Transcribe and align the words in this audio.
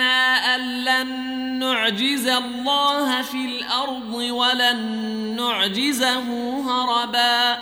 أن 0.00 0.84
لن 0.84 1.08
نعجز 1.58 2.28
الله 2.28 3.22
في 3.22 3.36
الأرض 3.36 4.14
ولن 4.14 4.78
نعجزه 5.36 6.22
هربا. 6.60 7.58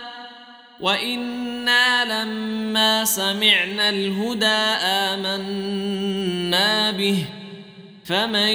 وإنا 0.81 2.05
لما 2.05 3.05
سمعنا 3.05 3.89
الهدى 3.89 4.47
آمنا 5.17 6.91
به. 6.91 7.25
فمن 8.05 8.49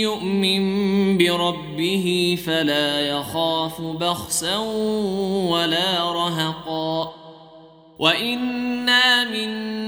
يؤمن 0.00 1.18
بربه 1.18 2.38
فلا 2.46 3.00
يخاف 3.00 3.80
بخسا 3.80 4.56
ولا 5.48 6.12
رهقا. 6.12 7.14
وإنا 7.98 9.24
منا 9.24 9.87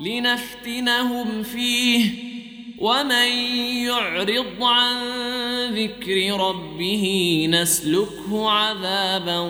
لنفتنهم 0.00 1.42
فيه 1.42 2.30
ومن 2.78 3.28
يعرض 3.86 4.62
عن 4.62 4.96
ذكر 5.74 6.40
ربه 6.40 7.46
نسلكه 7.50 8.50
عذابا 8.50 9.40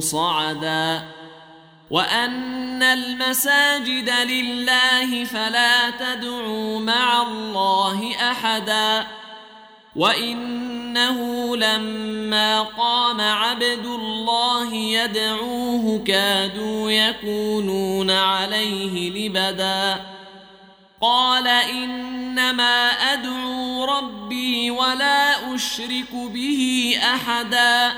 صعدا 0.00 1.02
وأن 1.90 2.82
المساجد 2.82 4.10
لله 4.10 5.24
فلا 5.24 5.90
تدعوا 5.90 6.80
مع 6.80 7.22
الله 7.22 8.30
أحدا 8.30 9.06
وانه 10.96 11.56
لما 11.56 12.62
قام 12.62 13.20
عبد 13.20 13.86
الله 13.86 14.74
يدعوه 14.74 16.04
كادوا 16.06 16.90
يكونون 16.90 18.10
عليه 18.10 19.10
لبدا. 19.10 20.00
قال 21.00 21.48
إنما 21.48 22.88
أدعو 23.12 23.84
ربي 23.84 24.70
ولا 24.70 25.54
أشرك 25.54 26.12
به 26.12 26.92
أحدا. 27.02 27.92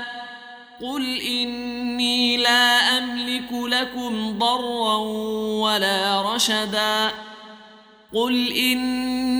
قل 0.81 1.21
إني 1.21 2.37
لا 2.37 2.97
أملك 2.97 3.51
لكم 3.51 4.39
ضرا 4.39 4.97
ولا 5.63 6.21
رشدا. 6.35 7.11
قل 8.13 8.51